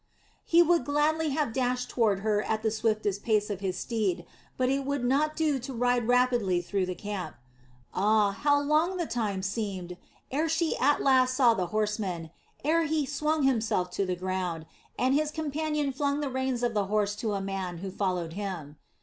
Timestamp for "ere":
10.31-10.49, 12.65-12.85